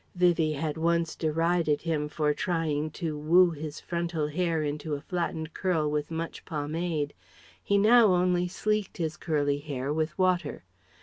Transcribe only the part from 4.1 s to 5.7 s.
hair into a flattened